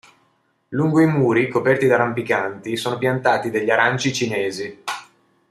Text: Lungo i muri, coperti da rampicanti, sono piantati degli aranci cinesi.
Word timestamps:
Lungo 0.69 0.99
i 1.01 1.05
muri, 1.05 1.47
coperti 1.47 1.85
da 1.85 1.95
rampicanti, 1.95 2.75
sono 2.75 2.97
piantati 2.97 3.51
degli 3.51 3.69
aranci 3.69 4.11
cinesi. 4.11 4.81